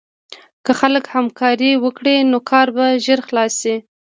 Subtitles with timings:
[0.65, 3.75] که خلک همکاري وکړي، نو کار به ژر خلاص شي.